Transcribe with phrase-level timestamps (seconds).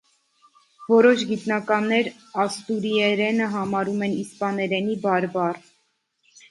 [0.85, 2.09] Որոշ գիտնականներ
[2.45, 5.63] աստուրիերենը համարում են իսպաներենի բարբառ։